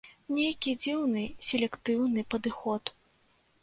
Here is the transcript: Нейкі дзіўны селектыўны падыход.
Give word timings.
Нейкі 0.37 0.73
дзіўны 0.85 1.23
селектыўны 1.51 2.21
падыход. 2.35 2.83